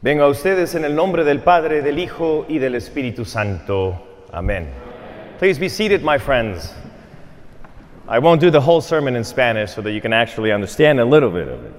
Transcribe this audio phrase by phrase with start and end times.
[0.00, 4.00] Venga a ustedes en el nombre del Padre, del Hijo y del Espíritu Santo.
[4.32, 4.72] Amen.
[5.38, 6.72] Please be seated, my friends.
[8.06, 11.04] I won't do the whole sermon in Spanish so that you can actually understand a
[11.04, 11.72] little bit of it.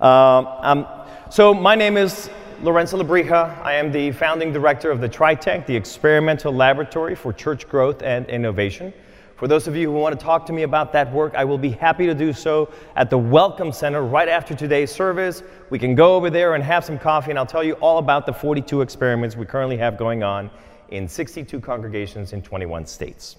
[0.00, 0.86] Um, um,
[1.30, 2.30] so, my name is
[2.62, 3.60] Lorenzo Lebrija.
[3.64, 8.24] I am the founding director of the TryTank, the Experimental Laboratory for Church Growth and
[8.28, 8.94] Innovation.
[9.42, 11.58] For those of you who want to talk to me about that work, I will
[11.58, 15.42] be happy to do so at the Welcome Center right after today's service.
[15.68, 18.24] We can go over there and have some coffee, and I'll tell you all about
[18.24, 20.48] the 42 experiments we currently have going on
[20.90, 23.34] in 62 congregations in 21 states.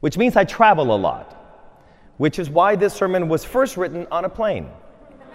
[0.00, 1.36] Which means I travel a lot,
[2.16, 4.70] which is why this sermon was first written on a plane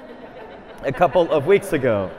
[0.83, 2.09] a couple of weeks ago.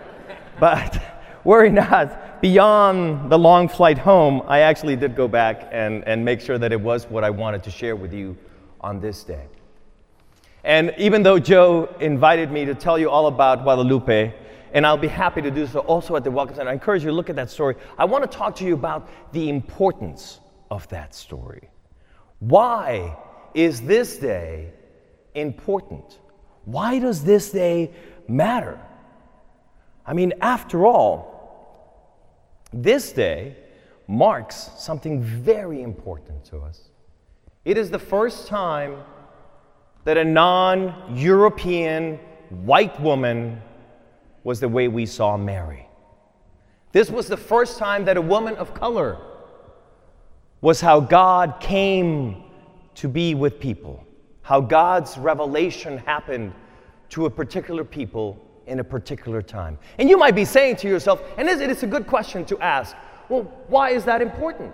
[0.60, 1.02] But
[1.42, 6.40] worry not beyond the long flight home, I actually did go back and, and make
[6.40, 8.36] sure that it was what I wanted to share with you
[8.80, 9.46] on this day.
[10.64, 14.34] And even though Joe invited me to tell you all about Guadalupe,
[14.72, 17.10] and I'll be happy to do so also at the Welcome Center, I encourage you
[17.10, 17.76] to look at that story.
[17.98, 21.68] I want to talk to you about the importance of that story.
[22.38, 23.16] Why
[23.54, 24.72] is this day
[25.34, 26.18] important?
[26.64, 27.90] Why does this day
[28.28, 28.78] matter?
[30.06, 31.39] I mean, after all,
[32.72, 33.56] this day
[34.06, 36.90] marks something very important to us.
[37.64, 38.96] It is the first time
[40.04, 42.18] that a non European
[42.48, 43.60] white woman
[44.44, 45.86] was the way we saw Mary.
[46.92, 49.18] This was the first time that a woman of color
[50.60, 52.42] was how God came
[52.96, 54.04] to be with people,
[54.42, 56.52] how God's revelation happened
[57.10, 59.78] to a particular people in a particular time.
[59.98, 62.96] And you might be saying to yourself, and it's a good question to ask,
[63.28, 64.72] well, why is that important?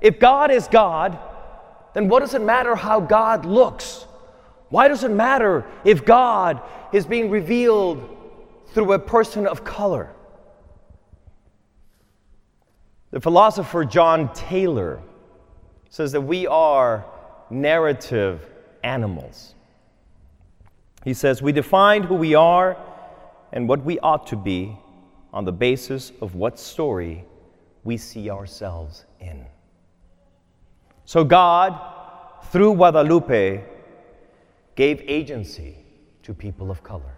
[0.00, 1.18] If God is God,
[1.94, 4.06] then what does it matter how God looks?
[4.68, 6.60] Why does it matter if God
[6.92, 8.16] is being revealed
[8.74, 10.10] through a person of color?
[13.12, 15.00] The philosopher John Taylor
[15.88, 17.06] says that we are
[17.48, 18.44] narrative
[18.82, 19.54] animals.
[21.04, 22.76] He says, We define who we are
[23.52, 24.76] and what we ought to be
[25.32, 27.24] on the basis of what story
[27.84, 29.44] we see ourselves in.
[31.04, 31.78] So, God,
[32.46, 33.64] through Guadalupe,
[34.74, 35.76] gave agency
[36.22, 37.16] to people of color.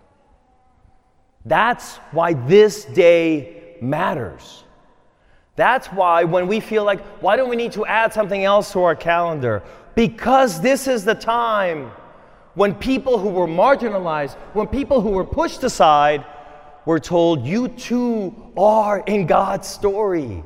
[1.45, 4.65] That's why this day matters.
[5.57, 8.83] That's why when we feel like, why don't we need to add something else to
[8.83, 9.63] our calendar?
[9.95, 11.91] Because this is the time
[12.55, 16.25] when people who were marginalized, when people who were pushed aside,
[16.85, 20.43] were told, You too are in God's story.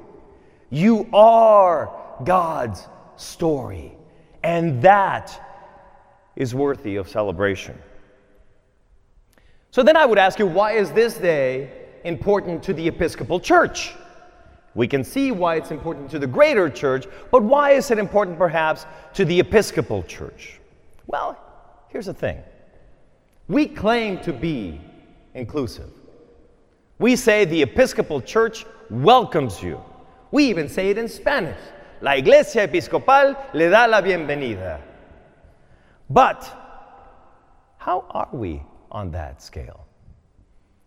[0.70, 2.86] You are God's
[3.16, 3.92] story.
[4.42, 5.40] And that
[6.34, 7.78] is worthy of celebration.
[9.70, 11.70] So then I would ask you, why is this day
[12.04, 13.94] important to the Episcopal Church?
[14.74, 18.38] We can see why it's important to the greater church, but why is it important
[18.38, 20.60] perhaps to the Episcopal Church?
[21.06, 21.38] Well,
[21.92, 22.42] Here's the thing
[23.48, 24.80] we claim to be
[25.34, 25.90] inclusive.
[26.98, 29.80] We say the Episcopal Church welcomes you.
[30.30, 31.58] We even say it in Spanish.
[32.00, 34.80] La Iglesia Episcopal le da la bienvenida.
[36.08, 36.50] But
[37.76, 39.86] how are we on that scale?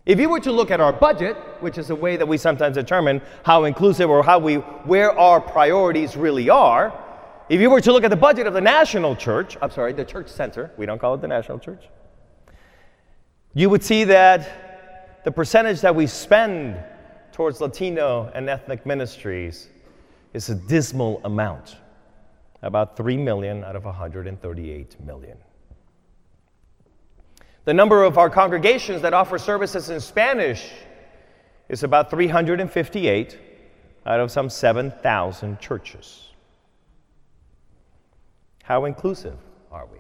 [0.06, 2.76] If you were to look at our budget, which is a way that we sometimes
[2.76, 4.56] determine how inclusive or how we
[4.86, 7.05] where our priorities really are,
[7.50, 10.06] if you were to look at the budget of the national church, I'm sorry, the
[10.06, 11.84] church center, we don't call it the national church,
[13.54, 16.78] you would see that the percentage that we spend
[17.32, 19.70] towards Latino and ethnic ministries
[20.34, 21.78] is a dismal amount
[22.62, 25.38] about 3 million out of 138 million.
[27.66, 30.72] The number of our congregations that offer services in Spanish
[31.70, 33.40] is about 358
[34.06, 36.30] out of some 7,000 churches.
[38.66, 39.38] How inclusive
[39.72, 40.00] are we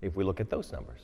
[0.00, 1.00] if we look at those numbers?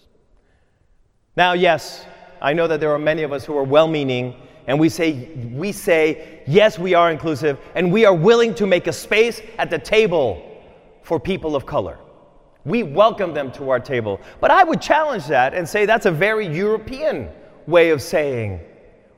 [1.37, 2.07] Now, yes,
[2.41, 4.37] I know that there are many of us who are well meaning
[4.69, 8.87] and we say, we say, yes, we are inclusive and we are willing to make
[8.87, 10.63] a space at the table
[11.03, 11.99] for people of color.
[12.65, 14.21] We welcome them to our table.
[14.41, 17.31] But I would challenge that and say that's a very European
[17.67, 18.61] way of saying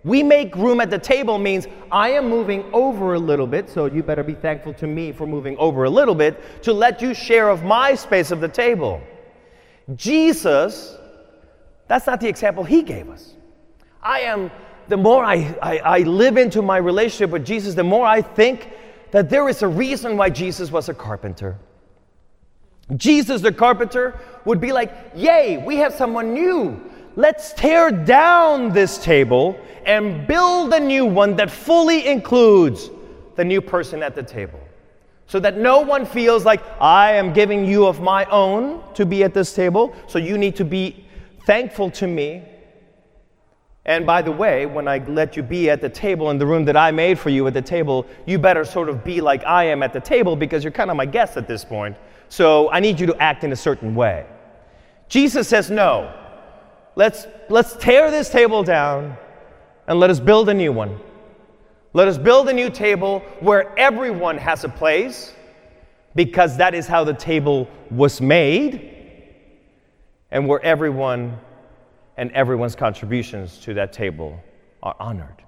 [0.06, 3.86] we make room at the table means I am moving over a little bit, so
[3.86, 7.12] you better be thankful to me for moving over a little bit to let you
[7.12, 9.00] share of my space of the table.
[9.96, 10.96] Jesus,
[11.88, 13.34] that's not the example he gave us.
[14.00, 14.52] I am,
[14.86, 18.70] the more I, I, I live into my relationship with Jesus, the more I think
[19.10, 21.58] that there is a reason why Jesus was a carpenter.
[22.94, 26.80] Jesus, the carpenter, would be like, Yay, we have someone new
[27.16, 32.90] let's tear down this table and build a new one that fully includes
[33.36, 34.60] the new person at the table.
[35.26, 39.24] So that no one feels like I am giving you of my own to be
[39.24, 41.04] at this table, so you need to be
[41.46, 42.42] thankful to me.
[43.84, 46.64] And by the way, when I let you be at the table in the room
[46.64, 49.64] that I made for you at the table, you better sort of be like I
[49.64, 51.96] am at the table because you're kind of my guest at this point.
[52.28, 54.26] So I need you to act in a certain way.
[55.08, 56.12] Jesus says, no.
[56.96, 59.18] Let's, let's tear this table down
[59.86, 60.98] and let us build a new one.
[61.92, 65.34] Let us build a new table where everyone has a place
[66.14, 68.92] because that is how the table was made
[70.30, 71.38] and where everyone
[72.16, 74.42] and everyone's contributions to that table
[74.82, 75.42] are honored.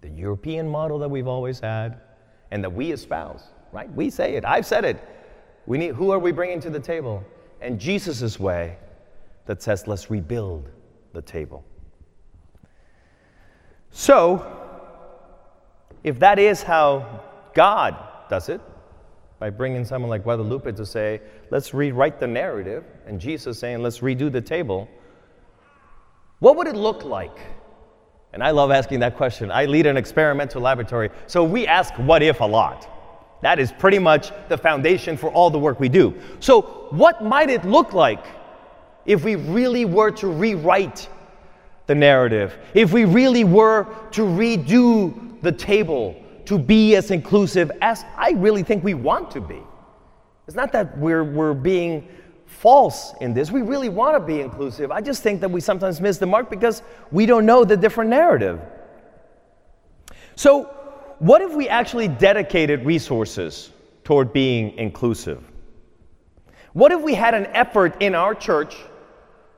[0.00, 2.00] The European model that we've always had
[2.50, 3.92] and that we espouse, right?
[3.92, 4.44] We say it.
[4.46, 5.06] I've said it.
[5.66, 7.22] We need, who are we bringing to the table?
[7.60, 8.78] And Jesus' way
[9.46, 10.70] that says, let's rebuild
[11.12, 11.64] the table.
[13.90, 14.44] So,
[16.02, 17.22] if that is how
[17.54, 17.96] God
[18.28, 18.60] does it,
[19.38, 21.20] by bringing someone like Guadalupe to say,
[21.50, 24.88] let's rewrite the narrative, and Jesus saying, let's redo the table,
[26.38, 27.38] what would it look like?
[28.32, 29.50] And I love asking that question.
[29.50, 32.90] I lead an experimental laboratory, so we ask what if a lot.
[33.42, 36.14] That is pretty much the foundation for all the work we do.
[36.40, 38.24] So, what might it look like
[39.06, 41.08] if we really were to rewrite
[41.86, 42.56] the narrative?
[42.74, 48.62] If we really were to redo the table to be as inclusive as I really
[48.62, 49.60] think we want to be?
[50.46, 52.06] It's not that we're, we're being
[52.46, 53.50] false in this.
[53.50, 54.90] We really want to be inclusive.
[54.90, 58.10] I just think that we sometimes miss the mark because we don't know the different
[58.10, 58.60] narrative.
[60.36, 60.64] So,
[61.20, 63.70] what if we actually dedicated resources
[64.02, 65.42] toward being inclusive?
[66.72, 68.76] What if we had an effort in our church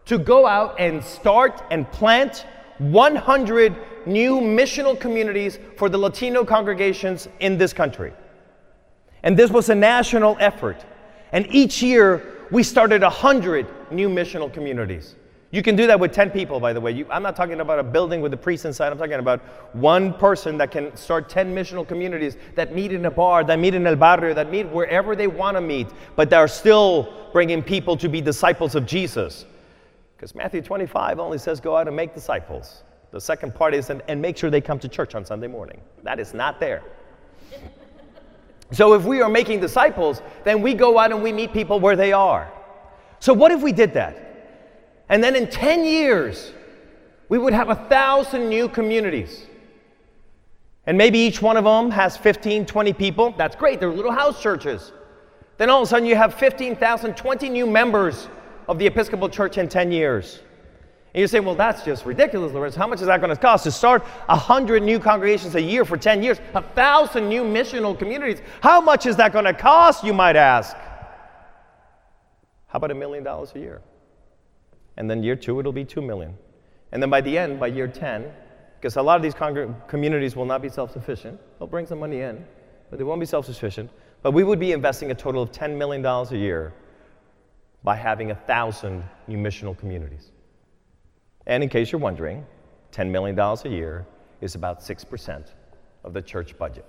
[0.06, 2.46] to go out and start and plant
[2.78, 3.76] 100
[4.06, 8.12] new missional communities for the Latino congregations in this country?
[9.22, 10.84] And this was a national effort.
[11.32, 15.16] And each year, we started 100 new missional communities.
[15.50, 16.92] You can do that with 10 people, by the way.
[16.92, 18.92] You, I'm not talking about a building with a priest inside.
[18.92, 19.40] I'm talking about
[19.74, 23.74] one person that can start 10 missional communities that meet in a bar, that meet
[23.74, 27.62] in el barrio, that meet wherever they want to meet, but they are still bringing
[27.62, 29.44] people to be disciples of Jesus.
[30.16, 32.82] Because Matthew 25 only says, go out and make disciples.
[33.10, 35.80] The second part is, and, and make sure they come to church on Sunday morning.
[36.02, 36.82] That is not there.
[38.72, 41.96] So if we are making disciples, then we go out and we meet people where
[41.96, 42.50] they are.
[43.20, 44.22] So what if we did that?
[45.08, 46.52] And then in 10 years,
[47.28, 49.46] we would have a thousand new communities.
[50.86, 53.34] And maybe each one of them has 15, 20 people.
[53.36, 53.80] That's great.
[53.80, 54.92] They're little house churches.
[55.58, 58.28] Then all of a sudden, you have 15,000, 20 new members
[58.68, 60.40] of the Episcopal Church in 10 years.
[61.14, 62.78] And you say, well, that's just ridiculous, Lorenzo.
[62.78, 65.96] How much is that going to cost to start 100 new congregations a year for
[65.96, 66.38] 10 years?
[66.54, 68.42] A thousand new missional communities.
[68.60, 70.76] How much is that going to cost, you might ask?
[72.66, 73.80] How about a million dollars a year?
[74.98, 76.34] And then year two, it'll be two million.
[76.92, 78.26] And then by the end, by year 10,
[78.78, 79.34] because a lot of these
[79.88, 82.44] communities will not be self sufficient, they'll bring some money in,
[82.90, 83.90] but they won't be self sufficient.
[84.22, 86.74] But we would be investing a total of $10 million a year
[87.86, 90.32] by having a thousand new missional communities.
[91.46, 92.44] And in case you're wondering,
[92.90, 94.04] $10 million a year
[94.40, 95.46] is about 6%
[96.02, 96.84] of the church budget.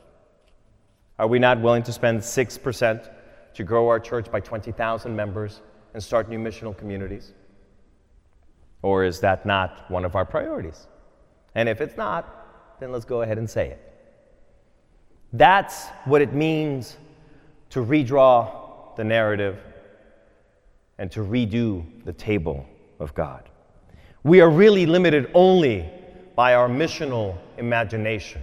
[1.19, 3.11] Are we not willing to spend 6%
[3.53, 5.61] to grow our church by 20,000 members
[5.93, 7.31] and start new missional communities?
[8.81, 10.87] Or is that not one of our priorities?
[11.53, 13.93] And if it's not, then let's go ahead and say it.
[15.31, 16.97] That's what it means
[17.69, 19.59] to redraw the narrative
[20.97, 22.65] and to redo the table
[22.99, 23.49] of God.
[24.23, 25.89] We are really limited only
[26.35, 28.41] by our missional imagination.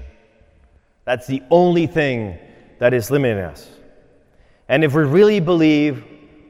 [1.04, 2.38] That's the only thing
[2.78, 3.68] that is limiting us.
[4.68, 6.04] And if we really believe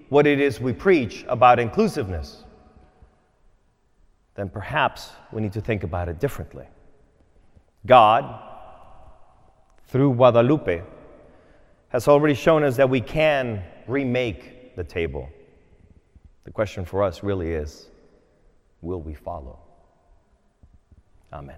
[0.08, 2.44] what it is we preach about inclusiveness,
[4.34, 6.66] then perhaps we need to think about it differently.
[7.86, 8.40] God,
[9.88, 10.82] through Guadalupe,
[11.88, 15.28] has already shown us that we can remake the table.
[16.44, 17.88] The question for us really is
[18.82, 19.58] will we follow?
[21.32, 21.56] Amen.